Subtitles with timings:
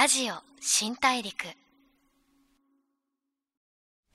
[0.00, 1.44] ラジオ新大陸。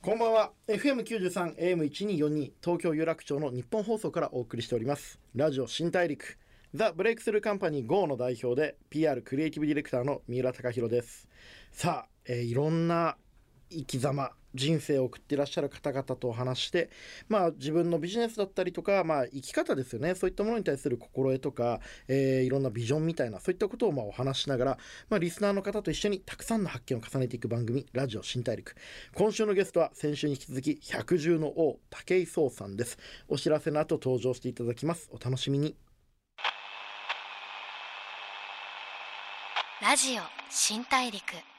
[0.01, 0.51] こんばんは。
[0.69, 5.19] FM93 AM1242 東京有楽町の日本放送からお送りしております。
[5.35, 6.37] ラジオ新大陸。
[6.73, 11.27] ザ・ブレイクスルーカンパニー GO の代表で PR クリエイティブディレクターの三浦貴大です。
[11.73, 13.17] さあ、えーいろんな
[13.69, 16.89] 生き様人生を送っていらっしゃる方々とお話して
[17.27, 20.13] まあ自分のビジネスだったりとかまあ生き方ですよね。
[20.15, 24.77] そういったものに対する心得とか、えーいろんなビジョンみたいなそういったことをまあお話ししながら
[25.09, 28.75] まあリスナーの方と一緒にたくさんの発見を重ねていく番組ラジオ新大陸。
[29.15, 32.97] 今週のゲストは先週に引き続き百獣の王武井壮さんです。
[33.27, 35.09] お知らせの後登場していただきます。
[35.11, 35.75] お楽しみに。
[39.81, 41.52] ラジオ新大陸。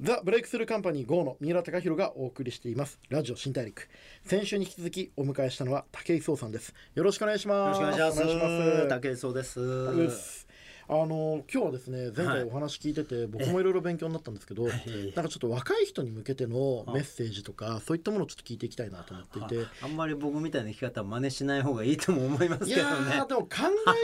[0.00, 3.88] ザ・ブレイクスルーカンパニー GO の三浦貴大がお送りしていますラジオ新大陸
[4.24, 8.22] 先週に引き続きお迎えしたのは武井壮さんですよろしくお願いしよろますしくお願いします。
[8.22, 10.46] お願いします武井壮です。
[10.90, 19.66] あの今日はですね前回お話聞いてて、僕もいろいろ勉強になったんですけど、ええなんかちょっと若い人に向けてのメッセージとかそういったものをちょっと聞いていきたいなと思っていて。
[19.82, 23.16] あんまり僕みたいな生き方は真似しない方がいいとも思いますいけどね。
[23.16, 23.48] やーでも考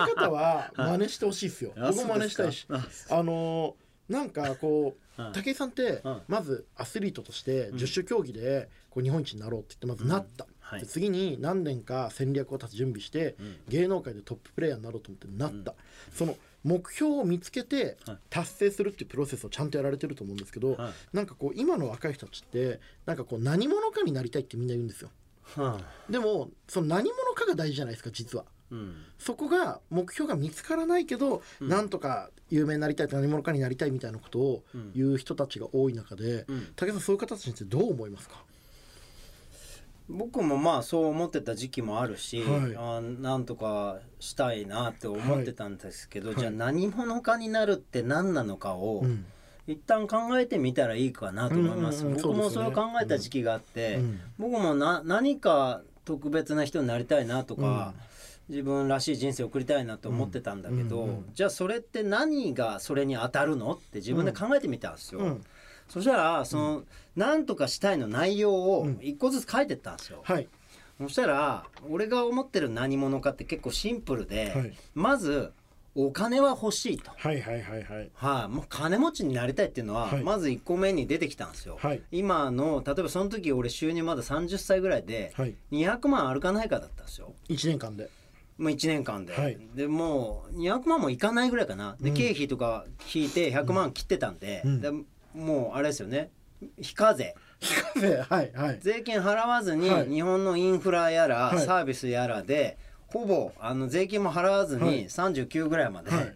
[0.09, 1.73] え方は真似してほしいですよ。
[1.79, 2.67] あ僕も真似したいし。
[2.69, 6.23] あのーなんかこうはい武井さんってうん。
[6.29, 7.79] まずアスリートとしてうん。
[7.79, 10.81] 十種競技でこう日本一になろうって言ってまずなった、はい。
[10.81, 13.57] で次に何年か戦略を立つ準備してうん。
[13.69, 15.75] 芸能界でトッププレイヤーになろうと思ってなった、
[16.13, 18.19] その目標を見つけてはい。
[18.31, 20.93] 達成するっていうプロセスをちゃんとやられてると思うんですけど、はい。
[21.13, 25.11] なんかこう今の若い人たちってなんかこう何者かになりたいってみんな言うんですよ。
[25.57, 25.79] は
[26.09, 28.95] でもその何者かが大事じゃないですか実はうん。
[29.19, 31.69] そこが目標が見つからないけど、うん。
[31.69, 36.67] なんとか有名になりたい何者かになりたいみたいなことをうん言う人たちが多い中で、うん。
[36.77, 38.43] 武井さんそういう方たちについてどう思いますか？
[40.09, 42.77] 僕もまあそう思ってた時期もあるし、はい。
[42.77, 46.39] あなんとかしたいなって思ってたんですけど、はい。
[46.39, 49.25] じゃあ何者かになるって何なのかを、うん。
[49.67, 52.05] 一旦考えてみたらいいかなと思います。
[52.05, 54.21] うんうんうん僕もそれを考えた時期があって、うん。
[54.39, 57.95] 僕もな何か特別な人になりたいなとか、
[58.49, 61.25] 自分らしい人生を送りたいなと思ってたんだけど、うんうんうん。
[61.35, 63.73] じゃあそれって何がそれに当たるの？
[63.73, 65.21] って自分で考えてみたんですよ。
[65.21, 65.45] うん。
[65.89, 66.83] そしたらその、
[67.17, 68.99] 何とかしたいの内容をうん。
[69.03, 70.21] 一個ずつ書いてったんですよ。
[70.25, 70.49] はい。
[71.01, 74.73] そしたら俺が思ってる何者かって結構シンプルで、はい。
[74.95, 75.53] まず
[75.97, 77.13] お金は欲しいと。
[77.17, 78.11] はいはいはいはい。
[78.15, 80.23] はい、もう金持ちになりたいっていうのは、はい。
[80.23, 82.03] まず1個目に出てきたんですよ、はい。
[82.13, 85.55] 今の例えばその時俺収入まだ30歳ぐらいではい。
[85.73, 87.33] 200万あるかないかだったんですよ。
[87.49, 88.11] 1年間で
[88.57, 89.59] もう1年間で、はい。
[89.75, 91.97] でもう200万もいかないぐらいかな。
[92.01, 92.17] で、うん。
[92.17, 94.81] 経費とか引いて100万切ってたんで,、うん。
[94.81, 94.91] で
[95.35, 96.31] もうあれですよね。
[96.81, 97.35] 非課税。
[97.59, 98.17] 非課税。
[98.29, 98.79] はいはい。
[98.81, 100.09] 税金払わずにはい。
[100.09, 101.59] 日本のインフラやら、はい。
[101.67, 102.79] サービスやらで
[103.09, 104.91] ほぼあの税金も払わずはい。
[104.91, 106.35] に39ぐらいまで、はい。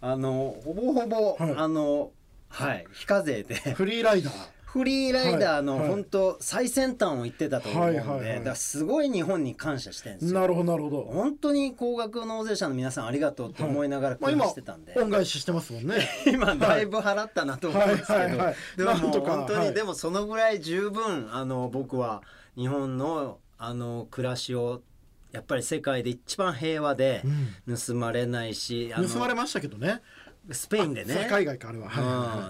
[0.00, 1.54] あのほぼほぼ、はい。
[1.56, 2.10] あの
[2.48, 3.54] はい非課税で。
[3.54, 4.34] フリーライダー
[4.72, 5.90] フリーライダーのはいはい。
[5.90, 8.42] 本当最先端を言ってたと思うんで、はいはいはい。
[8.42, 10.40] だすごい日本に感謝してるんですよ。
[10.40, 11.02] なるほどなるほど。
[11.02, 16.08] 本当に高額納税者の皆さんありがとうって思いながら今してたんで、恩返ししてますもんね。
[16.26, 18.54] 今だいぶ払ったなと思うんですけど、はいはいはい。
[18.78, 19.74] でももうなんとか本当に、はい。
[19.74, 22.22] でもそのぐらい十分あの僕は
[22.56, 24.80] 日本のあの暮らしを
[25.32, 27.22] やっぱり世界で一番平和で
[27.66, 30.00] 盗まれないし、あの盗まれましたけどね
[30.50, 31.26] スペインでね。
[31.30, 31.88] 海外かあれは。
[31.88, 32.00] は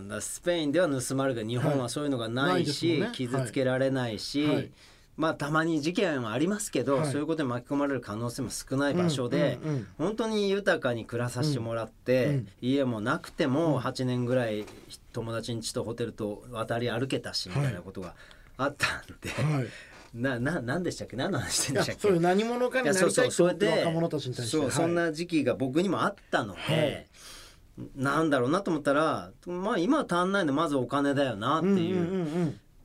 [0.00, 3.14] いはいスペインでは盗まれるけど日本はそういうのがないし、はいね。
[3.14, 4.70] 傷つけられないし、はい。
[5.16, 7.10] まあたまに事件はありますけど、はい。
[7.10, 9.86] そういうことに巻き込まれる可能性も少ない場所で、うんうんうん。
[9.98, 14.64] 本当に豊かに暮らさせてもらって、うん家もなくても8年ぐらい
[15.12, 18.14] 友達ん家とホテルと渡り歩けたしみたいなことが
[18.56, 19.66] あったんで、はい。
[20.14, 21.16] なななんでしたっけ？
[21.16, 22.00] 何の話してんでしたっけ？
[22.02, 24.56] そういう何者かになりたいってる若者たちに対して。
[24.56, 27.06] そう、はいそんな時期が僕にもあったので、はい
[27.96, 32.00] なんだろうなと思ったらまあ今は足んないのまずお金だよなっていう。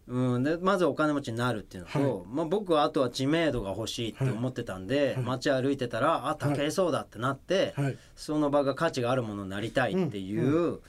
[0.08, 2.28] うんでまずお金持ちになるっていうのと、はい。
[2.30, 5.24] まあ、僕はあとは知名度が欲しいって思ってたんで、はい。
[5.26, 7.98] 街歩いてたらあ武井壮だってなって、うんはい。
[8.16, 10.80] その場が価値があるものになりたいっていう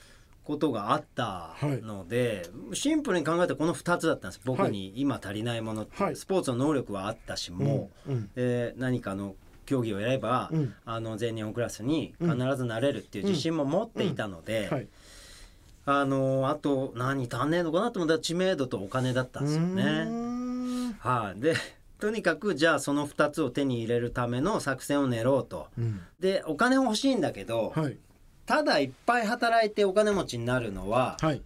[0.44, 6.16] ことがあったので、シンプルに考えたらこの2つだったんです僕に今足りないものって、はい。
[6.16, 8.30] スポーツの能力はあったしもう、うんうん。
[8.36, 9.34] えー何かの
[9.68, 10.74] 競技をやれば、うん。
[10.86, 14.68] あの全日本クラスに必ずなれるっていう自信も持っていたので。
[14.70, 14.88] はい。
[15.90, 20.04] あのあと何足んねえのかなと思ったら知名度とお金だったんですよね。
[20.04, 20.92] ん。
[20.98, 21.54] はい、で
[21.98, 25.68] とにかくじゃあその2つを手に入れるための作戦を練ろうと。
[25.78, 26.00] うん。
[26.20, 27.96] でお金欲しいんだけど、はい。
[28.44, 31.42] ただいっぱい働いてお金持ちになるのははい。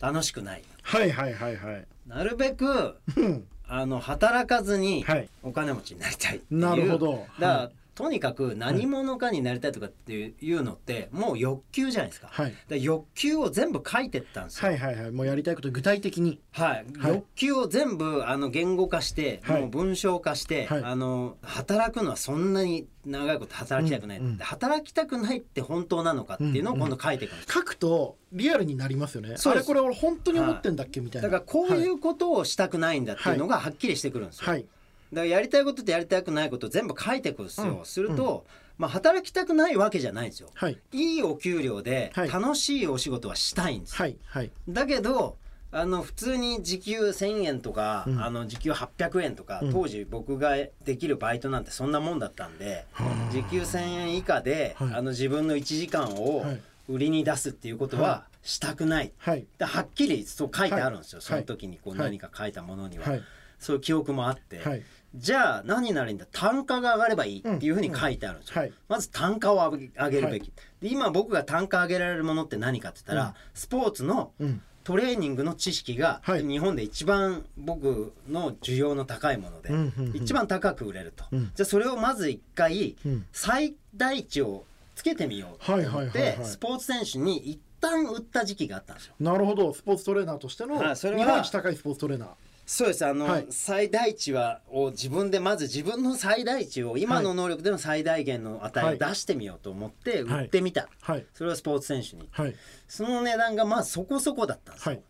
[0.00, 0.62] 楽しくない。
[0.82, 1.86] はいはいはいはい。
[2.06, 5.28] なるべくうんあの働かずにはい。
[5.42, 6.60] お金持ちになりたいっていう。
[6.60, 7.12] なるほど。
[7.12, 12.54] だから、はいとにかく何者かになりたいとかっていうのってもう欲求じゃないですか,、はい。
[12.68, 15.10] で欲求を全部書いてったんですよ、はいはいはい。
[15.10, 16.38] もうやりたいこと具体的に。
[16.52, 17.14] はい、はい。
[17.14, 19.60] 欲求を全部あの言語化して、はい。
[19.62, 20.82] もう文章化して、はい。
[20.84, 24.26] あの働くのはそんなに長いこと働きたくない、うん。
[24.26, 29.36] うん働きたくないって本当なのかっていうのを今度書いていくんです、書くとリアルになりますよね。
[29.42, 31.28] あれこれ俺本当に思ってんだっけみたいな。
[31.28, 34.66] だからこういうことをしたくないんだっていうのがはっきりしてくるんですよ、はい
[35.12, 37.84] だからやりたいこととやりたくないことを全部書いていくんですよ、うん。
[37.84, 38.44] すると、
[38.78, 40.50] まあ、働きたくないわけじゃないんですよ。
[40.54, 40.78] はい。
[40.92, 42.30] いいお給料ではい。
[42.30, 44.50] 楽しいお仕事はしたいんですよ、はいはい。
[44.68, 45.36] だけど
[45.72, 48.22] あの普通に時給1,000円とか、うん。
[48.22, 49.72] あの時給800円とか、うん。
[49.72, 53.32] 当時僕ができるバイトなんてそんなもんだったんで、はあ。
[53.32, 54.88] 時給1,000円以下で、はい。
[54.94, 56.60] あの自分の1時間をはい。
[56.88, 59.44] 売りに出すっていうことははしたくない、はい。
[59.58, 61.24] ではっきりそう書いてあるんですよ、はい。
[61.24, 61.98] その時にこうはい。
[61.98, 63.22] 何か書いたものには、はい
[63.66, 64.82] そういう記憶もあって、はい。
[65.14, 66.26] じゃあ何になるんだ？
[66.30, 68.72] 単価が上がればいいっていうふうに書いてあるんですよ、はい。
[68.88, 73.34] まず単価を上げるべき、で今僕が単価上げられるものって何かって言ったら、うん。
[73.54, 74.62] スポーツのうん。
[74.84, 76.46] トレーニングの知識がはい。
[76.46, 80.16] 日本で一番僕の需要の高いもので、うんうんうん。
[80.16, 81.50] 一番高く売れると、うん。
[81.56, 83.26] じゃあそれをまず一回うん。
[83.32, 84.64] 最大値を
[84.94, 89.14] つけてみようと思って、スポーツ選手に一旦売った時期があったんですよ。
[89.18, 89.74] なるほど。
[89.74, 92.28] スポーツトレーナーとしての日本一高いスポーツトレーナー
[92.66, 93.06] そうです。
[93.06, 93.46] あの、はい。
[93.50, 101.24] 最大値はを自分でまず自分の最大値を今の能力での最大限の値を出してみようと思って売ってみた、はい。
[101.32, 102.28] それはスポーツ選手に。
[102.32, 102.54] はい。
[102.88, 105.02] その値段がまあそこそこだったんですよ、はい。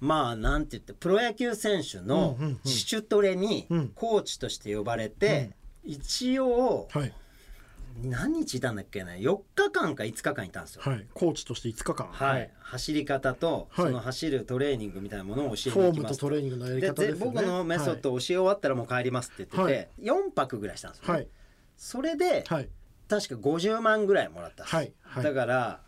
[0.00, 3.88] まあなんて言ってプロ野球選手の自主トレにうん。
[3.94, 5.52] コーチとして呼ばれて、
[5.84, 7.12] 一応はい
[8.02, 10.82] 何日いたんだっけな4日間か5日間いたんですよ。
[10.84, 11.06] はい。
[11.14, 12.06] コーチとして5日間。
[12.06, 13.86] はい、走り方と、はい。
[13.86, 17.32] その走るトレーニングみたいなものを教えフォームとトレーニングのやりで方ですよね。
[17.32, 21.14] 僕のメソッドを教え終わったらもう帰りますって言ってて、4泊ぐらいしたんですよ、ね。
[21.14, 21.28] はい。
[21.76, 22.68] それで、はい。
[23.08, 24.92] 確か50万ぐらいもらったんです、はい。
[25.02, 25.24] はい。
[25.24, 25.80] だから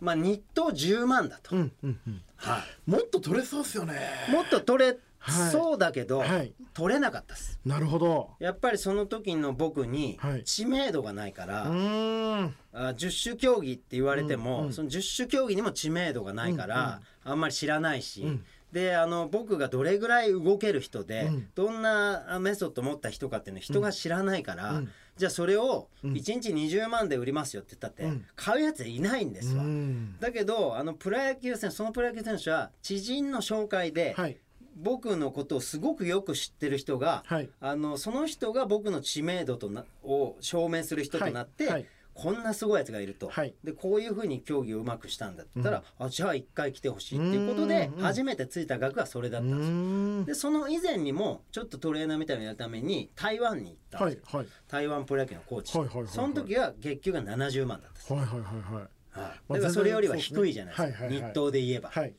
[0.00, 2.22] まあ日当10万だと、うんうんうん。
[2.36, 4.00] はい、もっと取れそうですよね。
[4.30, 5.52] もっと取れはい。
[5.52, 6.54] そうだけど、はい。
[6.72, 7.60] 取れなかったです。
[7.64, 8.30] なるほど。
[8.40, 10.44] やっぱりその時の僕にはい。
[10.44, 12.54] 知名度がないから、うーん。
[12.72, 14.72] あ十種競技って言われても、うんうん。
[14.72, 18.44] その十種競技にも知名度がないから、あんまり知らないし、うん。
[18.72, 21.48] であの僕がどれぐらい動ける人で、うん。
[21.54, 24.88] どんなメソッド持った人かっていうの人が知らないから、うん。
[25.16, 26.12] じゃあそれをうん。
[26.12, 28.24] 1日20万で売りますよって言ったって、うん。
[28.36, 29.64] 買うやついないんですわ。
[29.64, 30.16] うん。
[30.18, 34.38] だけどあのプロ野球選手そのプロ野球選手は知人の紹介で、はい
[34.76, 37.50] 僕のことをすごくよく知ってる人が、はい。
[37.60, 41.72] あのその人が僕の知名度となを証明する人となって、はい。
[41.74, 41.86] はい。
[42.12, 43.54] こんなすごいやつがいると、はい。
[43.64, 48.02] でこういうふうに競技をうまくしたんだって言ったら、あじゃあ一回来てほしいっていうことでうん。
[48.02, 56.12] 初めてついた額がそれだったんですでその以前にもちょっとトレーナーみたいなのやるために台湾に行ったんですよ、台湾プロ野球のコーチ、はいはいはいはい。
[56.12, 59.52] その時は月給が70万だったんです、はいはいはいはい。
[59.54, 62.12] だからそれよりは低いじゃないですか、日当で言えば、はい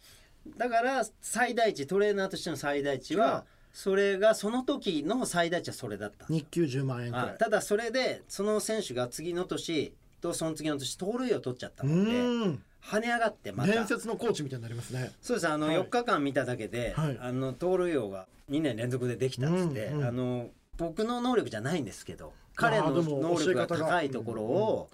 [0.58, 7.26] だから最大値トレーナーとしての最大値ははそれがその時の最大値はそれだった日給10万円くらい。
[7.26, 12.12] あただそれでその選手が次の年とその次の年盗塁を取っちゃったうので
[12.84, 13.72] 跳ね上がってまた。
[13.72, 15.12] 伝説のコーチみたいになりますね。
[15.22, 15.48] そうです。
[15.48, 17.18] あのはい4日間見ただけで、はい。
[17.22, 24.90] あの盗塁王が2年連続でできたっつって、うんうんあの僕の能力じゃないんですけど彼の能力が高いところを、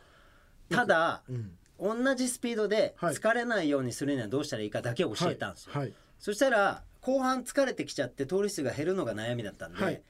[0.69, 3.13] ただうん同じスピードではい。
[3.13, 5.93] 疲れないようにするにはどうしたらいいかだけを教えたんですよ、はい。
[6.19, 10.01] そしたら後半疲れてきちゃって通り数が減るのが悩みだったんで、はい。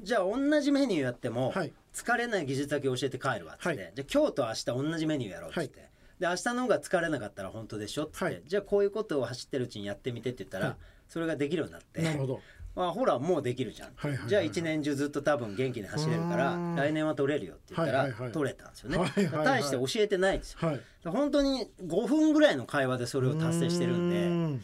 [0.00, 1.72] じゃあ同じメニューやっても、はい。
[1.92, 3.92] 疲れない技術だけ教えて帰るわっつって、はい。
[3.94, 5.90] じゃあ今日と明日同じメニューやろうっつって、はい。
[6.20, 8.42] で明日の方が疲れなかったら本当でしょっつって、はい。
[8.46, 10.76] じゃあこういうことを走ってるうちにやってみてって言ったら、はい。
[11.08, 12.40] それができるようになってなるほど
[12.74, 19.44] まあほらもうできるじゃん、はいはいはいじゃあ一年中ずっと多分元気に走れるから来年は取れるよって言ったら、取れたんですよね、はいはいはい。
[19.44, 20.68] 大して教えてないんですよ。
[20.68, 20.80] はい。
[21.04, 24.62] 本当に5分ぐらいの会話でそれを達成してるんで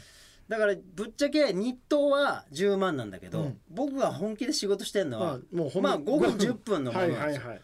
[0.48, 3.58] だからぶっちゃけ日当は10万なんだけど、うん。
[3.70, 7.62] 僕が本気で仕事してるのは、まあまあ5分10分のものはないんですよ、はいはい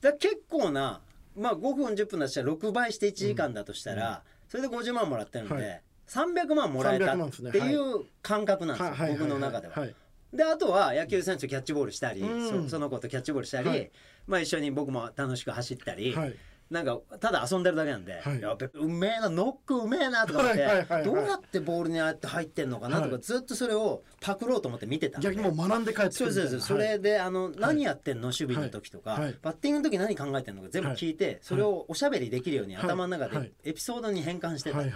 [0.00, 1.00] だ結構な、
[1.36, 7.50] まあ、5分10分だとしたら6倍して1時間だとしたら、それで50万もらってるんで、はい300万もらえた300万ですね。
[7.50, 9.74] っていう感覚なんですよ、僕の中では。
[9.74, 9.94] はい。
[10.32, 12.64] であとは野球選手とキャッチボールしたり、うん。
[12.64, 13.90] そその子とキャッチボールしたり、はい。
[14.26, 16.34] まあ、一緒に僕も楽しく走ったり、はい
[16.70, 18.40] なんかただ遊んでるだけなんで、はい。
[18.40, 23.22] やっぱうめえなノックうめえなとか思って、どうやってボールにあって入ってんのかなとか、はい。
[23.22, 25.28] ずっとそれをパクろうと思って見てたんで。
[25.28, 28.26] 逆にもう学んで帰ってくそうそうそうそれであの何やってんの？
[28.26, 33.52] 守備の時とか、バッティングの時何考えてんのか全部聞いて、それをおしゃべりできるようにはい頭の中はい。
[33.62, 34.92] でエピソードに変換してたんで、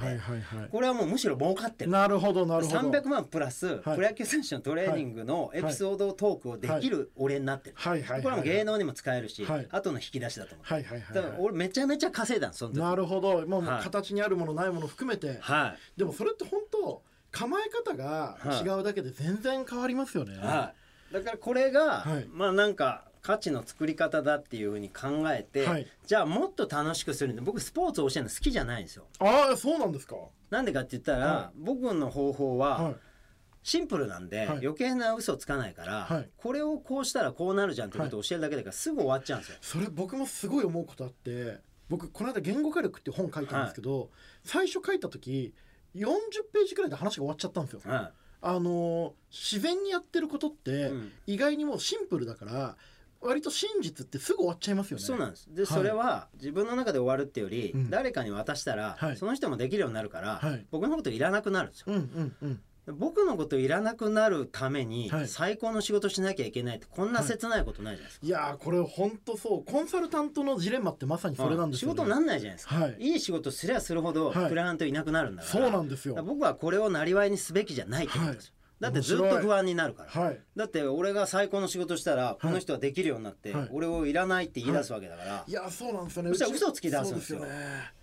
[0.70, 1.90] これはもうむしろ儲かってる。
[1.90, 2.90] なるほどなるほど。
[2.90, 3.80] 300万プラス、はい。
[3.82, 8.02] プロ野球選手のトレーニングのエピソードトークをできる俺になってる、はい。
[8.02, 8.10] はい。
[8.10, 8.22] はい。
[8.22, 9.68] これはもう芸能にも使えるし、はい。
[9.70, 10.84] 後の引き出しだと思う、はい。
[10.84, 11.00] はい。
[11.00, 11.16] は
[11.56, 12.80] いめちゃめちゃ稼いだんその時。
[12.80, 13.46] なるほど。
[13.46, 13.82] もうはい。
[13.82, 15.38] 形にあるものないもの含めて。
[15.40, 15.98] はい。
[15.98, 20.38] でもそれって本当構え方が違うだけで全然変わりますよね。
[20.38, 20.72] は
[21.10, 22.26] い、だからこれが、はい。
[22.32, 25.86] まあなんか価値の作り方だっていうふうに考えて、はい。
[26.06, 29.04] じゃあもっと楽しくするんで僕スポーツを教えるの好きじゃないんですよ。
[29.18, 30.16] ああそうなんですか。
[30.48, 32.96] なんでかって言ったら、は僕の方法ははい
[33.62, 34.48] シンプルなんで、はい。
[34.58, 36.30] 余計な嘘つかないから、はい。
[36.36, 39.58] これをこうしたらこうなるじゃんってことを教えるだけだからすぐ終わっちゃうんですよ。
[39.60, 44.10] それ僕もすごい思うことあって僕この間「言語化力」っていう本書いたんですけど、
[44.44, 45.52] 最初書いた時
[45.94, 46.08] 40
[46.52, 47.80] ページくらいで話が終わっちゃったんですよ。
[47.84, 48.12] は
[48.42, 51.12] あのー自然にやってることってうん。
[51.26, 52.76] 意外にもうシンプルだから
[53.20, 55.06] 割と真実ってすぐ終わっちゃいますよい、ね。
[55.06, 55.54] そうなんです。
[55.54, 55.66] で、はい。
[55.66, 57.90] それは自分の中で終わるっていうより、うん。
[57.90, 59.16] 誰かに渡したら、はい。
[59.16, 60.66] その人もできるようになるから、はい。
[60.70, 61.86] 僕のこといらなくなるんですよ。
[61.88, 62.62] うんうんうん
[62.92, 65.28] 僕のこといらなくなるためにはい。
[65.28, 68.26] 最高の仕事しなきゃいけないってこんな切ないことないじゃないですか。
[68.26, 69.64] いやーこれ本当そう。
[69.64, 72.96] コンサルタントのジレンマってまさにそれなんですよ、ね、仕事になんないじゃないですか、はい。
[72.98, 74.48] いい仕事すりゃするほどはい。
[74.48, 76.22] クライアントいなくなるんだから、そうなんですよ。
[76.22, 80.40] 僕はこれをなりわいにすべきじゃないってことですよ、はいだってずっと不安になるから、はい。
[80.56, 83.68] だって俺が最高の仕事したらこの人はできるようになって、はい。
[83.70, 85.52] 俺をいらないって言い出すわけだから、い。
[85.52, 86.28] やーそうなんですよね。
[86.30, 87.40] そしたら嘘つき出すんですよ。
[87.40, 87.48] ね。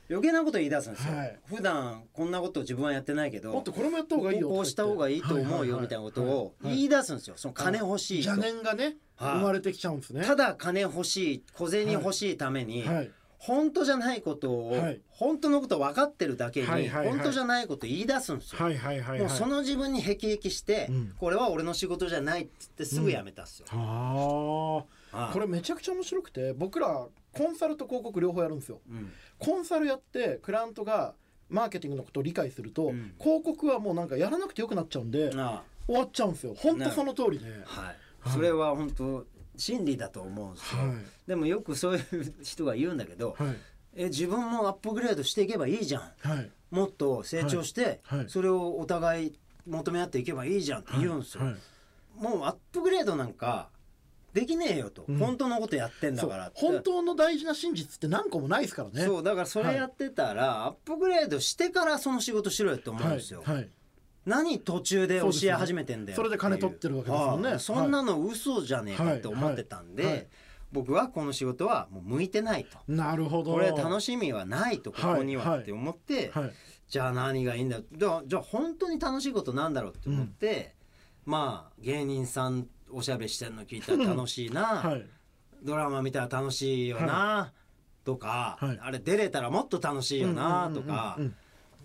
[0.10, 1.40] 余計なこと言い出すんですよ、はい。
[1.48, 7.36] 普段こんなことを自分はやってないけどもっとこれもやった方がいいよこうした方がいいと思うよみたいなことを言い出すんですよ。
[7.38, 8.24] その金欲しい。
[8.24, 9.34] と邪念がねはい。
[9.40, 11.44] 生まれてきちゃうんですねただ金欲しい。
[11.54, 12.38] 小銭欲しい。
[12.38, 15.02] ために、はい本当じゃないことを、はい。
[15.10, 17.16] 本当のこと分かってるだけに、はいはいはい。
[17.16, 19.20] 本当じゃないこと言い出すんですよ、はいはいはいはい。
[19.20, 21.14] もうその自分に辟易して、うん。
[21.20, 24.86] これは俺の仕事じゃないっつってすぐ辞めたっすよ、ははい。
[25.12, 28.82] あこれめちゃくちゃ面白くて僕らコンサルと広告両方やるんですよ。
[28.90, 29.12] うん。
[29.38, 31.14] コンサルやってクライアントが
[31.50, 33.14] マーケティングのことを理解すると、うん。
[33.20, 36.54] 広告はもうなんかやらなくてよくなっちゃうんで、あ終わっちゃうんですよ。
[36.58, 37.96] 本当その通りで、はい。
[38.30, 39.26] それは本当
[39.58, 40.96] 真理だと思うんですよ、はい。
[41.28, 43.56] でもよくそういう人が言うんだけど、はい。
[43.96, 46.02] え自分もアップグレードしていけばいいじゃん。
[46.20, 46.52] はい。
[46.70, 51.56] もっと成長して、それをお互い求め合っていけばいいじゃんって言うんですよ、はい。
[52.16, 53.70] もうアップグレードなんか
[54.34, 55.18] できねえよと、うん。
[55.18, 59.06] 本当のことやってんだから本当の大事な真実って何個もないですからね。
[59.06, 59.24] そう。
[59.24, 63.44] だからそれやってたら、アップグレードしてからその仕事しろよって思うんですよ、
[64.28, 67.60] 何途中で教え始めてんだよそれで金取ってるわけですもんね。
[67.60, 70.30] そんなの嘘じゃねえかって思ってたんで、
[70.74, 72.78] 僕はこの仕事はもう向いてないと。
[72.92, 73.54] なるほど。
[73.54, 76.52] これ楽しみはないとここにはって思って、はい。
[76.90, 80.76] じゃあ何がいいんだじゃあじゃあ本当に楽しいことなんだろうって思って、
[81.26, 85.06] まあ芸人さんおしゃべりしてるの聞いたら楽しいな、 はい。
[85.64, 87.54] ドラマ見たら楽しいよな、
[88.04, 88.80] とか、はい。
[88.82, 91.36] あれ出れたらもっと楽しいよな、とか、うん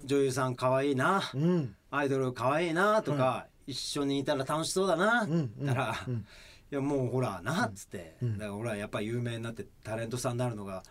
[0.05, 5.27] 女優さん可愛いな、うんうんアイドル可愛いなとか、は一緒にいたら楽しそうだな、
[5.67, 6.27] たら、うん。
[6.73, 10.83] いやもうほらなっつって、うんだから俺はやっぱり有名になってタレントさんになるのが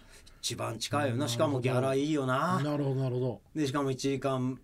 [0.41, 2.61] 一番近いようんなしかもギャラいいよな。
[2.63, 3.41] なるほどなるほど。
[3.55, 4.59] でしかも1時間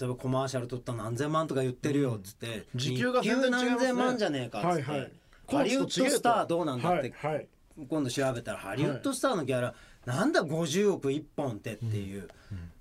[0.00, 5.12] 例えばコマーシャル撮ったら何千万とか言ってるよっつって、時給が全然何千万じゃねえかっつって、はいはい。
[5.48, 7.14] ハリウッドスターどうなんだって、
[7.88, 9.74] 今度調べたらハリウッドスターのギャラ、
[10.04, 12.28] なんだ50億1本ってっていう、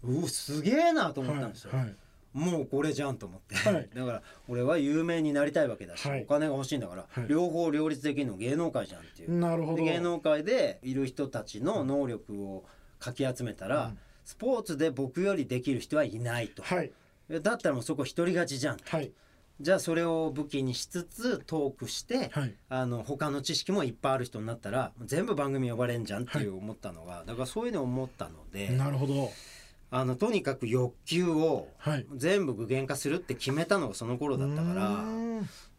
[0.03, 1.71] うすげえなと思ったんですよ、
[2.33, 3.89] もうこれじゃんと思って、はい。
[3.93, 6.23] だから俺は有名になりたいわけだし、はい。
[6.23, 7.27] お金が欲しいんだから、はい。
[7.27, 9.77] 両方両立できるの芸能界じゃんっていう、なるほど。
[9.77, 12.65] で芸能界でいる人たちの能力を
[12.99, 13.99] かき集めたら、うん。
[14.23, 16.91] スポーツで僕よりできる人はいないと、はい。
[17.29, 19.11] だったらもうそこ独り勝ちじゃんはい。
[19.59, 22.55] じゃあそれを武器にしつつトークして、はい。
[22.69, 29.31] あの他の知識もいっぱいある人になったら全部番組呼ばれんじゃんっていう思ったのが、だからそういうのを思ったのでなるほど
[29.91, 32.05] あのとにかく欲求をはい。
[32.15, 35.03] 全部具現化するって決めたのがその頃だったからだか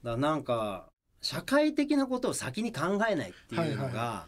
[0.05, 0.85] らなんか
[1.23, 4.27] 社会的なことを先に考えないっていうのはいが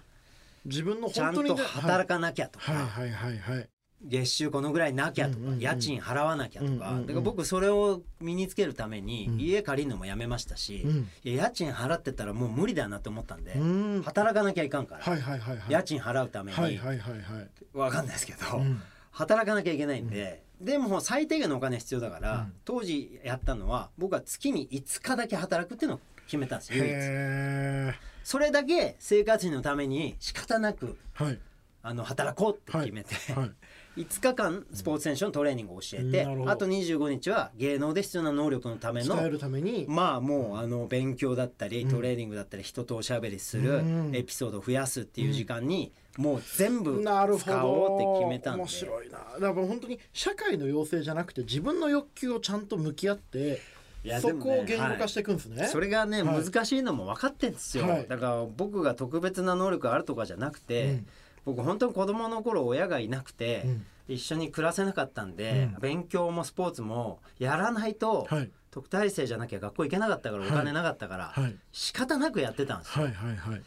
[0.65, 3.69] 自分のちゃんと働かなきゃとか、はいはいはいはい。
[4.07, 5.61] 月収このぐらいなきゃとか、うんうんうん。
[5.61, 7.07] 家賃払わなきゃとか、うんうんうん。
[7.07, 9.41] だから僕それを身につけるためにうん。
[9.41, 11.09] 家借りるのもやめましたし、うん。
[11.23, 13.65] 家賃払ってたらもう無理だなと思ったんで、う
[13.99, 14.03] ん。
[14.03, 15.73] 働かなきゃいかんから、はいはいはいはい。
[15.73, 17.77] 家賃払うために、はいはいはいはい。
[17.77, 18.81] わかんないですけど、うん
[19.15, 22.53] 働かなきゃいけないんで、でも最低限のお金必要だから、うん。
[22.65, 26.97] 当時やったのは僕は月に5日だけ働くっていうのを決めたんですよ唯一。
[26.99, 27.95] へ
[28.25, 31.39] それだけ生活費のために仕方なくーはい。
[31.83, 33.51] あの働こうって決めて、はい
[33.97, 36.51] 5日間スポーツ選手のトレーニングを教えて、なるほど。
[36.51, 39.87] あと25日は芸能で必要な能力のための伝えるために。
[39.89, 44.17] まあもうあの勉強だったりトレーニングだったり人とおしゃべりするうん。
[44.17, 48.63] エピソードを増やすっていう時間にもう全部なるほ使おうって決めたんで。
[48.63, 49.19] 面白いな。
[49.19, 53.61] だから本当に社会の要請じゃなくて自分の欲求をちゃんと向き合って
[54.05, 55.69] ねこを言語化していくんですね。
[55.69, 56.45] それがね、はい。
[56.45, 58.07] 難しいのも分かってんですよ、はい。
[58.09, 61.07] だから僕が特別な能力があるとかじゃなくて、うん
[61.45, 63.87] 僕本当に子供の頃親がいなくて、うん。
[64.07, 65.81] 一緒に暮らせなかったんで、うん。
[65.81, 68.51] 勉強もスポーツもやらないと、はい。
[68.71, 71.57] 特待生じゃなきゃ学校行けなかったからお金なかったから、はい。
[71.73, 73.63] 仕方なくやってたんですよ、はいはいはい。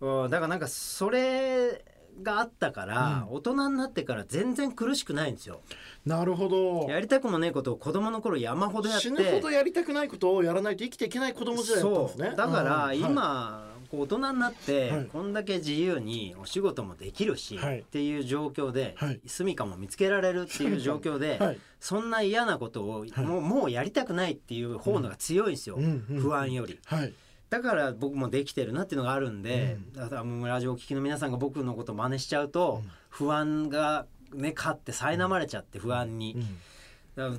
[0.00, 1.84] うんだからなんかそれ
[2.22, 5.60] があったから、大人になってから全然苦しくないんですよ。
[6.04, 6.86] なるほど。
[6.88, 12.26] やりたくもねえことを子供の頃山ほどやって死ぬほどやりたくないことをやらないと生きていけない子供時代だったんですね。
[12.28, 12.36] そう。
[12.36, 12.98] だからうん。
[12.98, 15.04] 今、こう大人になって、はい。
[15.06, 17.80] こんだけ自由にお仕事もできるし、はい。
[17.80, 19.20] っていう状況で、はい。
[19.26, 21.58] 住処も見つけられるっていう状況で、はい。
[21.80, 26.04] そんな嫌なことを、もうもうやりたくないっていう方のが強いんですよ、うん。
[26.10, 26.20] うん。
[26.20, 26.78] 不安より。
[26.84, 27.12] はい。
[27.48, 36.38] だから僕もできてるなっていうのがあるんで、だからもうラジオを聴きの皆さんが僕のことを真似しちゃうと、不安がね勝って苛まれちゃって不安に、う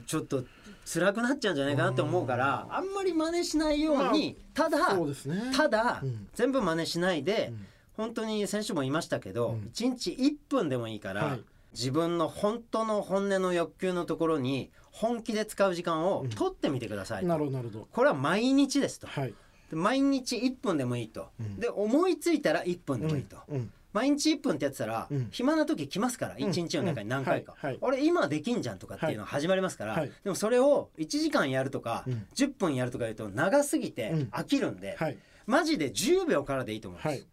[0.06, 0.44] ちょっと
[0.86, 4.98] 辛くなっちゃうんじゃないかなって思うからあんまり真似しないように、ただ
[5.56, 6.28] ただ、うん。
[6.34, 7.66] 全部真似しないで、うん。
[7.98, 9.72] 本当に先週も言いましたけど、うん。
[9.74, 11.42] 1日1分でもいいから、はい。
[11.74, 17.88] 自分の本当の本音の欲求のところに本気で使う時間を取ってみてくださいと、なるほどなるほど。
[17.92, 19.34] これは毎日ですと、はい。
[19.70, 21.60] で毎日1分でもいいと、うん。
[21.60, 25.28] で思いついたら1分でもいいと、うん毎日1分ってやってたら、うん。
[25.32, 27.68] 暇な時来ますから1日の中に何回か、うん。
[27.68, 27.74] はい。
[27.74, 27.80] はい。
[27.82, 30.12] 俺今できんじゃんとかっていうのが始まりますから、はい。
[30.24, 32.28] でもそれを1時間やるとか、うん。
[32.36, 34.22] 10分やるとか言うと長すぎてうん。
[34.32, 35.18] 飽きるんで、はい。
[35.48, 37.26] マジで10秒からでいいと思います、はい。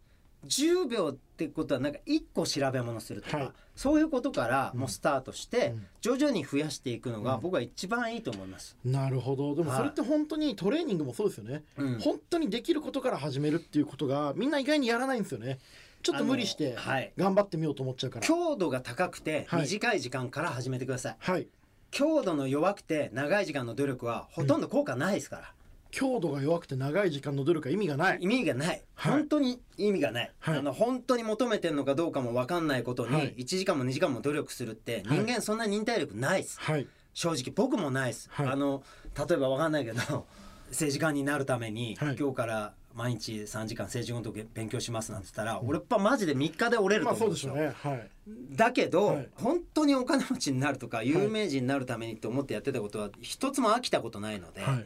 [0.47, 3.51] 10秒ってことはなんか1個調べ物するとか、はい。
[3.75, 5.87] そういうことからもうスタートして、うん。
[6.01, 9.53] 徐々に増やしていくのが僕は一番いいと思います、なるほど。
[9.55, 11.99] でもそれって本当にトレーニングもそうですよね、うん。
[11.99, 15.59] 本当にできることから始めるっていうことがみんな意外にやらないんですよね
[16.05, 16.77] ちょっと無理して
[17.17, 18.25] 頑張ってみようと思っちゃうから。
[18.27, 19.61] 強度が高くてはい。
[19.63, 21.47] 短い時間から始めてください、はい。
[21.89, 25.53] 強度の弱くて長い時間の努力はほとんど効果ないですから、
[25.89, 28.17] 強度が弱くて長い時間の努力は意味がない。
[28.21, 29.11] 意味がない、はい。
[29.13, 30.59] 本当に意味がない、はい。
[30.59, 33.33] あの本当に求めてるのかどうかも分かんないことにはい。
[33.37, 35.17] 1時間も2時間も努力するってはい。
[35.19, 36.87] 人間そんな忍耐力ないです、はい。
[37.13, 38.47] 正直僕もないです、はい。
[38.47, 38.83] あの
[39.17, 40.25] 例えば分かんないけど
[40.69, 42.15] 政治家になるために、はい。
[42.19, 48.09] 今日から毎日3時間政治のこと勉強しますなんて言ったら、俺っぱマジで3日で折れるとまあ思うんですよ、そうでしょうねはい。
[48.55, 49.29] だけど、はい。
[49.35, 54.85] 本当にお金持ちになるとか有名人になるためにって思ってやってたことは一つも飽きたことないので、はい。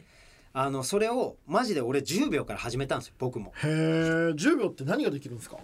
[0.52, 3.52] あのそれをマジで俺10秒から始めたんですよ僕も。
[3.62, 3.70] へえ
[4.34, 5.58] 10秒って何ができるんですか？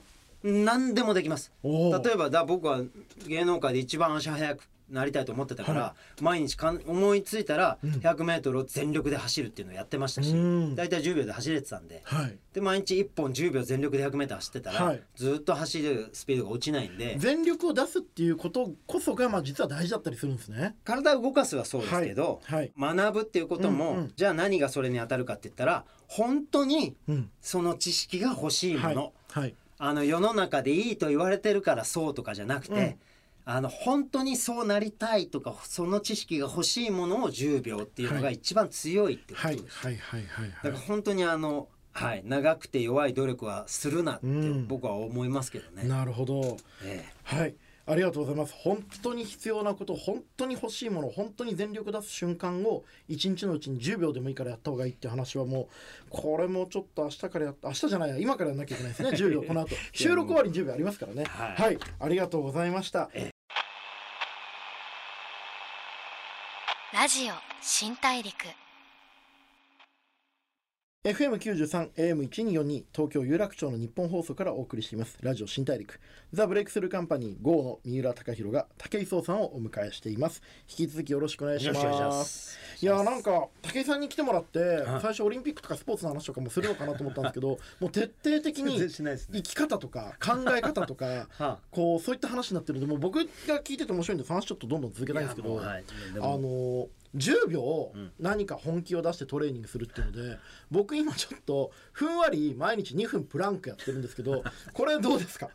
[0.44, 1.50] 何でもできます。
[1.64, 2.82] 例えばだ僕は
[3.26, 7.90] 芸能界で一番足早くなりたいと思ってたから、は毎日かん思いついたらうん。
[7.90, 10.75] 100m を全力で走るっていうのをやってましたし、うん。
[10.75, 12.38] 大体10秒で走れてたんではい。
[12.53, 15.03] で毎日1本10秒全力で 100m 走ってたら、はい。
[15.16, 20.77] ずっと走るスピードが落ちないんで全力を出すっていうことこそがまあ実は大事だったりするんですね。
[20.85, 22.72] 体を動かすはそうですけど、はい。
[22.79, 24.12] 学ぶっていうことも、うんうん。
[24.14, 27.31] じゃあ何がそれに当たるかって言ったら本当にうん。
[27.40, 29.12] その知識が欲しいもの、
[29.79, 32.94] あの世の中でいいと言われてるからそうとかじゃなくて、うん
[33.48, 39.78] あの本当にそうなりたいとかその知識が欲しいものを10秒っていうのが一番強いってことはいです。
[39.78, 44.66] はいはいはいだから本当にあの、はい、長くて弱い努力はするなってうん。
[44.66, 45.85] 僕は思いますけどね。
[45.85, 46.56] なるほど。
[46.82, 47.54] えはい。
[47.88, 48.54] ありがとうございます。
[48.59, 55.66] 本当に必要なこと本当に欲しいもの本当に全力出す瞬間を一日のうちに10秒でもいいからやった方がいいって話はもう
[56.11, 59.11] これもちょっと明日からやっ明日じゃないや今からやんなきゃいけないですね。
[59.11, 59.76] 10秒この後。
[59.94, 61.24] 収録終わりに10秒ありますからね。
[61.26, 61.54] はい。
[61.54, 61.78] はい。
[62.00, 63.09] ありがとうございました
[66.96, 68.32] ラジオ新大陸
[71.07, 75.16] FM93 AM1242 東京有楽町の日本放送からお送りしています。
[75.23, 76.01] ラジオ新大陸。
[76.33, 80.42] ザ・ブレイクスルーカンパニー GO の三浦貴大が武井壮さんをお迎えしています。
[80.69, 81.79] 引き続きよろしくお願いします。
[81.79, 82.59] いします。
[82.83, 85.01] いやなんか武井さんに来てもらってはい。
[85.01, 91.59] 最初オリンピックとかスポーツの話とかもするのかなと思ったんですけど もう徹底的に生き方とか考え方とか はあ。
[91.71, 95.85] こうそういった話になってるんでもう僕が聞いてて面白いんで話ちょっとどんどん続けたいんですけど、はい。
[96.14, 98.12] であもの10秒ん。
[98.19, 100.38] 何か本気を出してトレーニングするっていうので
[100.71, 104.42] 僕今ちょっとふんわり毎日2分プランクやってるんですけど
[104.73, 105.49] これどうですか？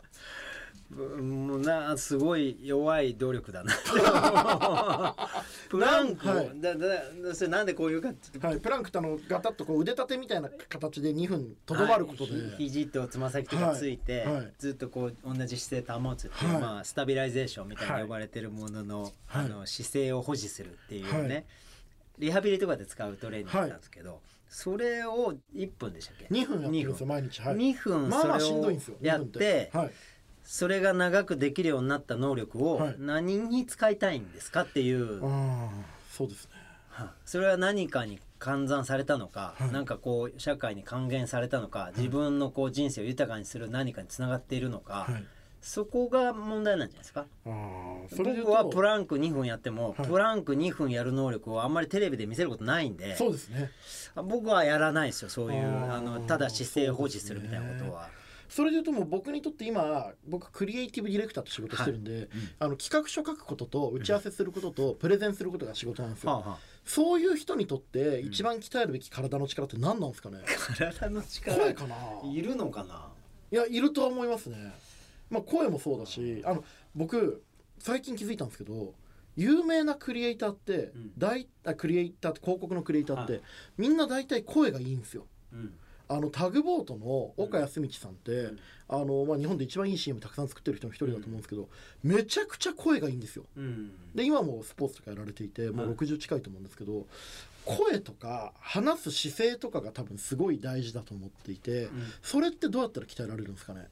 [0.91, 3.73] もうなすごい弱い努力だな
[5.69, 6.51] プランクを、はい。
[6.59, 8.09] だだだそれなんでこういうか
[8.41, 12.41] はい、プランクってあのガタッとこう腕立てみたいな形で2分とどまることで、はい。
[12.57, 14.33] ひ肘とつま先とかついて、はい。
[14.33, 14.53] はい。
[14.59, 16.61] ずっとこう同じ姿勢保つっていう、はい。
[16.61, 19.45] まあ、スタビライゼーションみたいに呼ばれてるものの,、はい。
[19.45, 21.45] あの姿勢を保持するっていうね、はい。
[22.19, 27.41] リハビリとかで使うトレーニングなんですけど、それを1分でしたっけ？2分やってるんですよ毎日。
[27.41, 27.55] はい。
[27.55, 28.97] 2分まあまあそれをしんどいんですよ。
[29.01, 29.91] やっ2分てはい、
[30.43, 32.95] それが長くできるようになった能力をはい。
[32.99, 35.69] 何に使いたいんですかっていう、ああ
[36.11, 36.51] そうですね。
[36.89, 39.71] はいそれは何かに換算されたのか、はい。
[39.71, 45.23] なんかこう社会に還元されたのか自分のこう人生を豊かにする何かにつながっているのか、はい。
[45.61, 47.27] そこが問題なんじゃないですか？
[47.45, 50.07] 僕はプラランク2分やっても、はい。
[50.07, 53.69] プランク2分やる能力をあんまりテレビで見せることないんでそうですね。
[54.15, 58.09] 僕はやらないですよそういうあのただ姿勢を保持するみたいなことは。
[58.51, 62.27] それで言うともう僕にとって今僕クリエイティブディレクターと仕事してるんで、
[62.59, 71.55] あの企画書書くことと打ち合わせすることとプレゼンすることが仕事なんですよ、はあはそういう人にとって一番鍛えるべき体の力って何なんですかね、あ、 体の力。
[71.55, 71.95] 声かな？
[72.29, 73.07] いるのかな？
[73.53, 74.73] いやいるとは思いますね。
[75.29, 77.43] まあ声もそうだしあの僕
[77.79, 78.93] 最近気づいたんですけど
[79.37, 81.13] 有名なクリエイターって、ん。
[81.17, 83.41] 大あクリエイターって広告のクリエイターって、はい。
[83.77, 85.25] みんな大体声がいいんですよ。
[85.53, 85.73] うん
[86.13, 88.59] あのタグボートの岡康道さんって、ん。
[88.89, 91.69] あのまあ、日本で一番いい CM たくさん作ってる人の一人だと思うんですけど、
[92.03, 93.45] めちゃくちゃ声がいいんですよ。
[93.55, 93.91] うん。
[94.13, 97.05] で今もスポーツとかやられていてもうはい60近いと思うんですけど、
[97.63, 101.89] 声とか話す姿勢とかが多分すごい大事だと思っていて、ん。
[102.21, 103.87] それってどうやったら鍛えられるんですかね？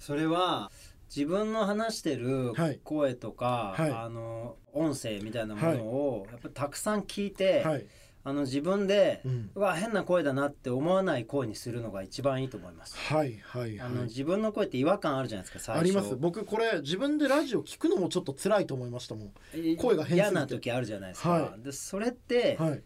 [0.00, 0.72] それは
[1.14, 2.80] 自分の話してるはい。
[2.82, 3.90] 声とか、はい。
[3.92, 7.86] あの音声みたいなものをやっぱたくさん聞いて、はい
[8.22, 12.96] あの自分で、ううんわ変な声だなって思わない声にするのが一番いいと思います。
[12.96, 13.80] はいはいはい。
[13.80, 15.80] あの自分の声って違和感あるじゃないですか最初。
[15.80, 16.16] あります。
[16.16, 19.32] 僕これ自分でラジオ聞くのもちょっと辛いと思いましたもん。
[19.54, 22.82] え声が変嫌な時あるじゃないですか、はでそれって、はい。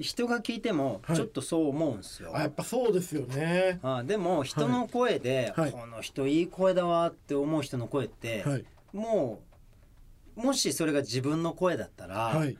[0.00, 1.16] 人が聞いてもはい。
[1.16, 3.78] ちょっとそう思うんですよ、あやっぱそうですよね。
[3.82, 5.72] あでも人の声で、はい。
[5.72, 9.42] この人いい声だわって思う人の声って、はいも
[10.36, 12.56] うもしそれが自分の声だったら、はい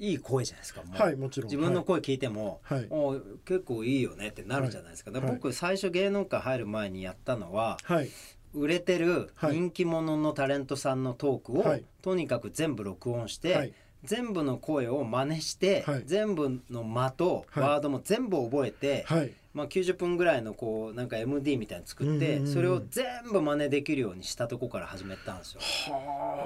[0.00, 1.50] い、い声じゃないですかはいもちろん。
[1.50, 2.86] 自分の声聞いても、はい。
[2.90, 8.10] お結構いいよねってなるじゃないですか,、僕最初芸能界入る前にやったのははい。
[8.52, 9.54] 売れてるはい。
[9.54, 11.84] 人気者のタレントさんのトークを、はい。
[12.02, 13.72] とにかく全部録音して、はい。
[14.02, 16.02] 全部の声を真似して、はい。
[16.06, 17.64] 全部の間とはい。
[17.64, 25.60] ワードも全部覚えて、はいまあ、90分ぐらいのこうなんか MD みたいなの作って、それを全部真似できるようにしたとこから始めたんですよ。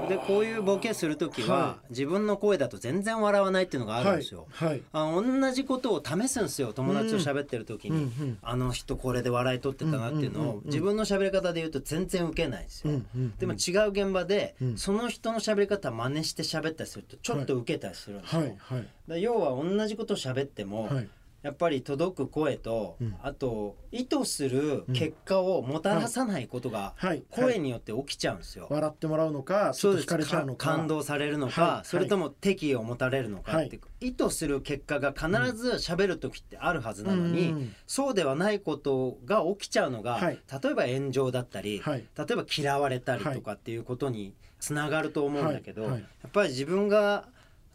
[0.09, 4.47] でこういうボケする時は、は自分の声だと全然笑わないっていうのがあるんはいですよ。
[4.51, 4.83] はい。
[4.93, 8.39] あ同じことを試すんですよ友達と喋ってる時に、うんうん。
[8.41, 13.03] あの人これで笑い取ってたなっていうのを自分の喋り方で言うと全然ウケないんですよ、
[13.39, 14.79] でも違う現場で、うん。
[14.79, 19.23] その人の喋り方真似して喋ったりするとちょっとウケたりするんですよ、はい。
[19.23, 21.09] 要は同じことを喋っても、はい
[21.45, 23.15] やっぱり届く声と、うん。
[23.23, 27.23] あと意図する結果をもたらさないことがはい。
[27.31, 28.67] 声によって起きちゃうんですよ。
[28.71, 30.71] 笑ってもらうのかちょっと惹かれちゃうのか。
[30.75, 31.87] 感動されるのか、はい。
[31.87, 37.57] それとも敵意を持たれるのかって、意図する結果が必ず喋る時ってあるはずなのに、うん。
[37.57, 40.39] うんそうではないことが起きちゃうのが、はい。
[40.63, 42.05] 例えば炎上だったり、はい。
[42.17, 47.29] 例えば嫌われたりとかっていうことにつながると思うんだけど、やっぱり自分が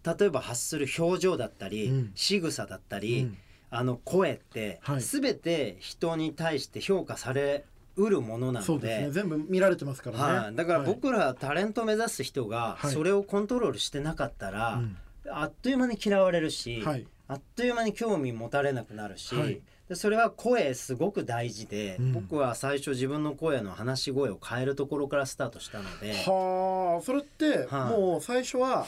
[0.03, 2.11] 例えば発する表情だったり、うん。
[2.15, 3.37] 仕草だったり、うん
[3.71, 5.01] あの声って、はい。
[5.01, 9.11] 全て人に対して評価されうるものなのでね。
[9.11, 12.91] 全部見られてますからね、はい、だから僕らタレントを目指す人がはい。
[12.91, 14.97] それをコントロールしてなかったら、うん。
[15.29, 17.05] あっという間に嫌われるし、はい。
[17.27, 19.61] あっという間に興味持たれなくなるし、はい。
[19.87, 22.13] でそれは声すごく大事で、うん。
[22.13, 26.13] 僕は最初自分の声の話し声を変えるところからスタートしたので。
[26.13, 27.99] はあそれってはい。
[27.99, 28.87] もう最初は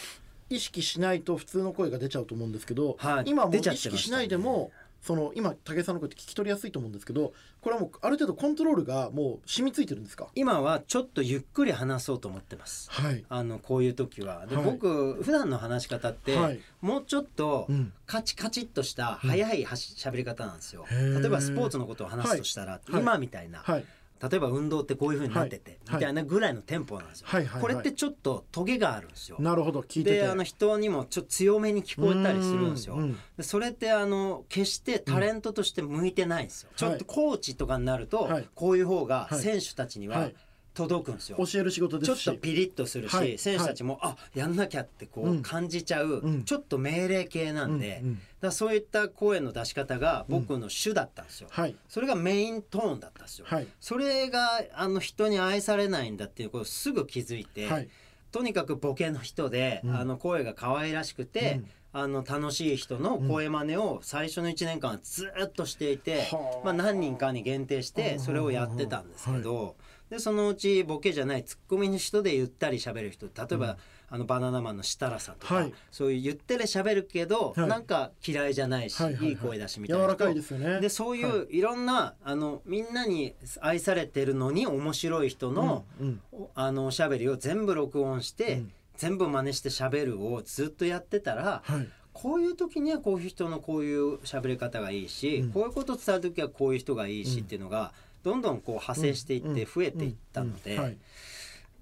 [0.56, 3.24] 意識しないと普通の声が出ちゃうと思うんですけど、はい。
[3.26, 10.28] 今もう意識しないでもその今武井さんの声って聞き取りやすいと思うんですけどこれはもうある程度コントロールがもう染みついてるんですか？
[10.36, 12.92] 今はちょっとゆっくり話そうと思ってます。
[12.92, 13.26] はい。
[13.28, 14.46] あのこういう時は。
[14.46, 14.66] で、はい。
[14.66, 16.60] 僕普段の話し方って、はい。
[16.82, 17.94] もうちょっとうん。
[18.06, 22.82] カチカチっとした速いはし喋り方なんですよ、例えばスポーツのことを話すとしたら、はい。
[23.02, 23.86] 今みたいな、はい
[24.30, 27.28] 例えば運動ってこういう風になってて、はいみたいなぐらいのテンポなんですよ、
[27.60, 29.38] これってちょっとトゲがあるんですよ。
[29.40, 29.82] なるほど。
[29.82, 30.18] 聞いてて。
[30.18, 32.98] であの人にもちょっと強めに聞こえたりするんですよ。
[33.42, 38.50] それってあの決してタレントとして向いてないんですよ、ちょっとコーチとかになると、はい。
[38.54, 39.40] こういう方がはい。
[39.40, 40.36] 選手たちにははい
[40.74, 41.38] 届くんですよ。
[41.38, 42.24] 教える仕事ですし。
[42.24, 45.38] ちょっとピリッとするし、はい選手たちも、あやんなきゃってこうん。
[45.40, 46.44] う感じちゃう、うん。
[46.44, 51.48] ちょっと命令系なんで、うんうんだそういった声の出し方が僕の主だったんですよ。
[51.52, 51.76] はい。
[51.88, 53.46] それがメイントーンだったんですよ。
[53.48, 53.68] はい。
[53.80, 57.90] それがあの人に愛されないんだっていうことをすぐ気づいて、はい。
[58.32, 59.96] とにかくボケの人で、うん。
[59.96, 66.66] あの声が可愛らしくて、うんあの楽しい人の声真似を最初の1年間はずっとしていて、はあ。
[66.66, 69.76] まあ、何人かに限定してそれをやってたんですけど、
[70.10, 73.78] でそのうちボケじゃないツッコミの人でゆったり喋る人例えば、
[74.10, 75.74] あのバナナマンの設楽さんとか、はい。
[75.90, 77.68] そういうゆったり喋るけど、はい。
[77.68, 79.30] なんか嫌いじゃないし、はいはいはい。
[79.30, 80.08] いい声だしみたいな人。
[80.08, 80.82] 柔らかいですよね。
[80.82, 86.08] でそういはういろんな、あのみんなに愛されてるのに面白い人の、うん。
[86.08, 86.48] うん。
[86.56, 91.88] あのおしゃべりを全部録音して、うん全部真似してしゃべるをずっとやってたら、はい。
[92.14, 95.52] こういう時にはこういう人のこういう喋り方がいいし、うん。
[95.52, 100.98] こういうことを伝える時はこういう人がいいしっていうのがどんどんこう派生していって増えていったので、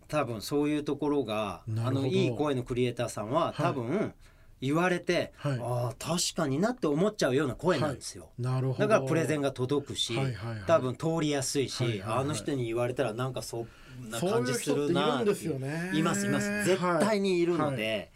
[0.07, 4.13] 多分そういうところがあのいい声のクリエイターさんは多分
[4.61, 5.59] 言われて、はい。
[5.61, 8.29] ああ確かになって思っちゃうような声なんですよ。
[8.39, 8.79] なるほど。
[8.79, 10.63] だからプレゼンが届くし、はいはいはい。
[10.67, 12.17] 多分通りやすいし、はいはいはい。
[12.19, 13.67] あの人に言われたらなんかそん
[14.09, 15.17] な感じするな。
[15.17, 15.91] るんですよね。
[15.93, 16.65] いますいます。
[16.65, 18.11] 絶対にいるので、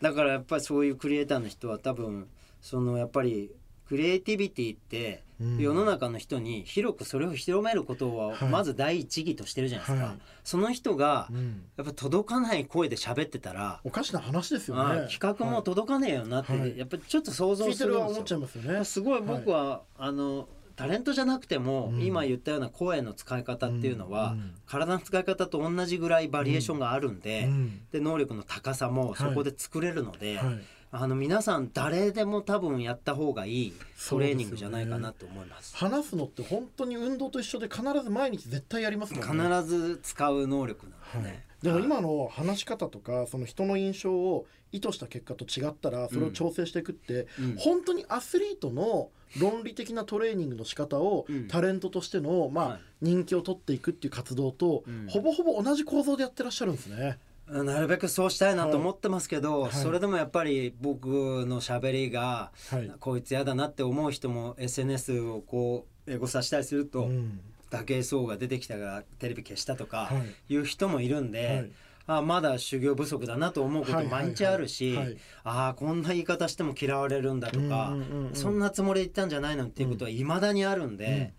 [0.00, 2.28] だからやっぱりそういうクリエイターの人は多分
[2.60, 3.50] そのやっぱり
[3.86, 5.58] クリエイティビティってうん。
[5.58, 8.48] 世の中の人に広くそれを広めることははい。
[8.48, 10.18] まず第一義としてるじゃないですか、はい。
[10.44, 11.64] その人がうん。
[11.76, 15.08] やっぱ届かない声で喋ってたら、おかしな話ですよね。
[15.10, 16.78] 企画も届かねえよなって、はい。
[16.78, 18.06] やっぱりちょっと想像するんですよ。
[18.06, 18.84] 思っちゃいますよね。
[18.84, 22.02] すごい僕は、あのタレントじゃなくても、うん。
[22.02, 24.38] 今言ったような声の使い方っていうのは、うん。
[24.38, 27.80] うん体の使い方と同じぐらいバリエーションがあるんで,、うん。
[27.92, 30.64] で能力の高さもそこで作れるので、はい。
[30.96, 33.74] あの皆さん誰でも多分やった方がいい
[34.08, 35.76] トレーニングじゃないかなと思います。
[35.76, 39.44] 話すのって本当に運動と一緒で必ず毎日絶対やりますもんね。
[39.44, 41.36] 必ず使う能力なんではい。
[41.36, 41.44] ね。
[41.62, 47.56] でも今の話し方とかその人の印象を意図した結果と違ったらそれを調整していくって、うん。
[47.58, 51.48] 本当にアスリートの論理的なトレーニングの仕方をうん。
[51.48, 52.80] タレントとしての、まあはい。
[53.02, 55.06] 人気を取っていくっていう活動と、うん。
[55.08, 57.18] ほぼほぼ同じ構造でやってらっしゃるんですね。
[57.46, 59.72] なるべくそうしたいなと思ってますけど、はい。
[59.72, 61.06] それでもやっぱり僕
[61.46, 62.90] の喋りが、はい。
[63.00, 67.40] こいつやだなって思う人も SNS をこうエゴサしたりすると、うん。
[67.70, 70.54] 武井壮が出てきたからテレビ消したとかはい。
[70.54, 71.70] いう人もいるんで、はい
[72.06, 74.98] あまだ修行不足だなと思うこと毎日あるし、
[75.42, 77.96] ああこんな言い方しても嫌われるんだとか、
[78.34, 81.32] そんなつもりで言ったんじゃないのっていうことはいまだにあるんで、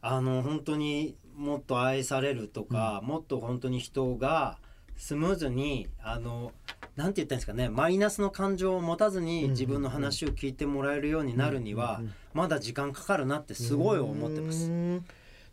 [0.00, 4.58] あの本当にもっと愛されるとか、もっと本当に人が
[4.96, 6.52] スムーズにあの
[6.96, 12.00] なんて言ったんですかねマイナスの感情を持たずに自分の話を聞いてもらえるようになるには、
[12.32, 14.70] まだ時間かかるなってすごい思ってます。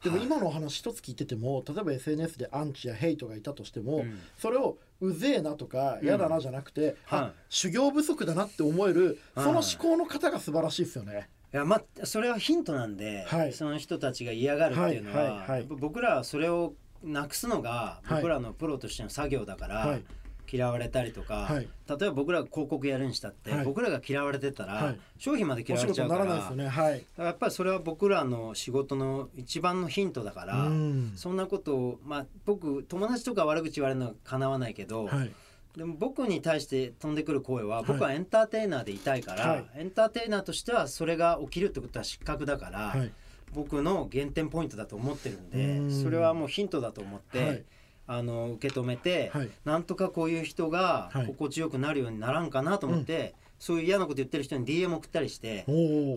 [0.10, 4.20] うんでも今のお話一つ聞いてても例えば SNS でアンチやヘイトがいたとしても、うん。
[4.38, 7.32] それをうぜえなとか嫌だなじゃなくて、あはい。
[7.50, 11.30] 修行不足だなって思えるそのはい思考の方が素晴らしいですよね。
[11.54, 13.54] いやまあそれはヒントなんで、はい。
[13.54, 20.04] その人たちが嫌がるっていうのは,、僕らはそれをなくすのがはい僕らのプロとしての作業だから、はい
[20.50, 21.68] 嫌われたりとか、はい。
[21.88, 23.66] 例えば僕らが広告やるにしたって、はい。
[23.66, 25.00] 僕らが嫌われてたら、はい。
[25.18, 31.14] 商品まで嫌われちゃうからやっぱりそれは僕らの仕事の一番のヒントだから、うん。
[31.16, 35.32] そんなことをまあ僕友達とか悪口言われるのはかなわないけど、はい。
[35.76, 37.84] でも僕に対して飛んでくる声は、い。
[37.86, 39.66] 僕はエンターテイナーでいたいから、はい。
[39.76, 43.12] エンターテイナーとしてはそれが起きるってことは失格だから、はい。
[43.54, 46.04] 僕の原点ポイントだと思ってるんでうん。
[46.04, 47.64] それはもうヒントだと思って、はい
[48.08, 49.50] あの受け止めて、はい。
[49.64, 51.28] なんとかこういう人がはい。
[51.28, 55.66] 心地よくなるようにならんかなと思って、そういう嫌なこと言ってる人に DM 送ったりして。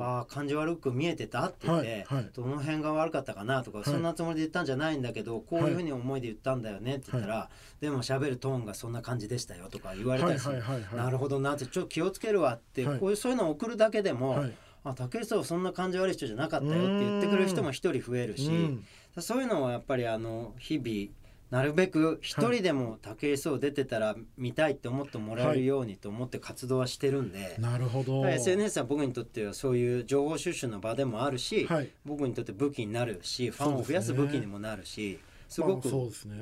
[0.00, 2.22] ああ感じ悪く見えてたって言って、はい。
[2.22, 2.30] はい。
[2.34, 3.84] どの辺が悪かったかなとか、い。
[3.84, 10.96] そんなつもりで言ったんじゃないんだけどこういうふうに思いで言ったんだよねって言ったら、でも喋るトーンがそんな感じでしたよとか言われたりする、はいはいはいはい。
[10.96, 12.98] なるほどなってちょっと気をつけるわって、はい。
[12.98, 14.54] こういうそういうのを送るだけでも、はい。
[14.84, 18.84] あ竹内さんはそんな感じ悪い人じゃなかったよって言ってくれる人も一人増えるし、うん。
[19.18, 21.10] そういうのをやっぱりあの日々
[21.50, 28.28] なるべく一人でも武井壮出てたら見たいって思ってもらえるようにと思って活動はしてるんで、なるほど。
[28.28, 35.88] SNS は僕にとってはそういう情報収集の場でもあるし、はい僕にとって武器になるしファンを増やす武器にもなるしすごく。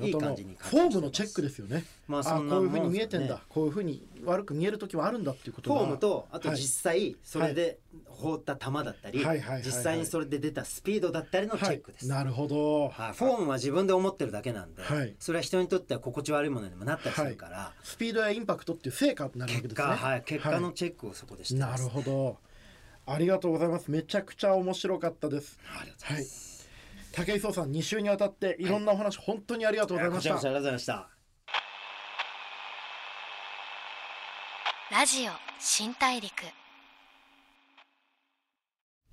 [0.01, 1.85] いい感じにフォームのチェックですよね。
[2.07, 3.41] まああそんなこういうふうに見えてんだ。
[3.49, 5.79] こういうふうに悪く見える時はあるんだっていうことが。
[5.79, 9.25] フォームとあとはい実際それで放った球だったり、
[9.63, 12.09] 実際にそれで出たスピードだったりのチェックです。
[12.09, 12.89] はい、なるほど。
[12.89, 19.87] はい、フォームは自分で思ってるだけなんで、はいそれは人にとっては心地悪いものにもなったりするから、スピードやインパクトっていう成果になるわけですね。
[19.87, 22.37] 結果、はい、結果のチェックをそこでしてなるほど。
[23.05, 23.89] ありがとうございます。
[23.89, 25.57] めちゃくちゃ面白かったです。
[25.69, 26.46] ありがとうございます、
[27.17, 28.67] 武井壮さん2週にわたってい。
[28.67, 30.35] ろんなお話、本当にありがとうございました。
[30.35, 31.09] ありがとうございました。
[34.91, 36.31] ラジオ新大陸。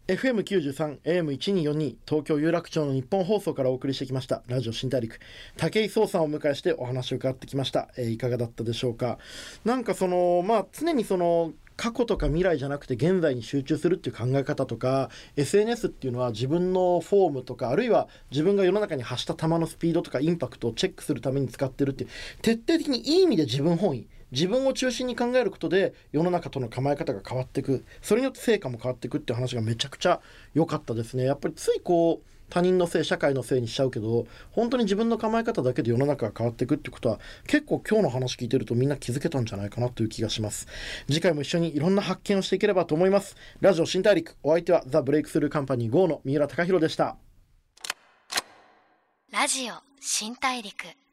[0.06, 4.42] FM93 AM1242 東京有楽町の日本放送からお送りしてきました。
[4.48, 5.18] ラジオ新大陸。
[5.56, 9.18] 武井壮さんをお迎えしてお話を伺ってきました、えーいかがだったでしょうか。
[9.64, 22.10] なんかそのまあ常にその過去とか未来じゃなくて現在に集中するっていう考え方とか SNS っていうのは自分のフォームとかあるいは自分が世の中に発した球のスピードとかインパクトをチェックするために使ってるっていう
[22.42, 30.20] 徹底的にいい意味で自分本位自分を中心に考えることで世の中との構え方が変わっていくそれによって成果も変わっていくっていう話がめちゃくちゃ
[30.54, 31.24] 良かったですね。
[31.24, 40.68] やっぱりついこう他人のせい社会のせいにしちゃうけど本当に自分の構え方だけで世の中が変わっていくってことは結構今日の話聞いてるとみんな気づけたんじゃないかなという気がします。
[41.08, 43.34] 次回も一緒にいろんな発見をしていければと思います。
[43.60, 47.16] ラジオ新大陸お相手はザ・ブレイクスルーカンパニー GO の三浦貴大でした。
[49.32, 51.03] ラジオ新大陸。